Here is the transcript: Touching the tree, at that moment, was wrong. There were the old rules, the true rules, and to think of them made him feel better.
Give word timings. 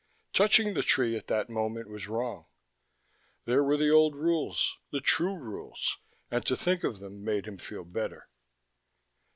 Touching 0.33 0.73
the 0.73 0.81
tree, 0.81 1.15
at 1.15 1.27
that 1.27 1.47
moment, 1.47 1.87
was 1.87 2.07
wrong. 2.07 2.47
There 3.45 3.63
were 3.63 3.77
the 3.77 3.91
old 3.91 4.15
rules, 4.15 4.79
the 4.91 4.99
true 4.99 5.35
rules, 5.37 5.99
and 6.31 6.43
to 6.47 6.57
think 6.57 6.83
of 6.83 6.99
them 6.99 7.23
made 7.23 7.45
him 7.45 7.59
feel 7.59 7.83
better. 7.83 8.27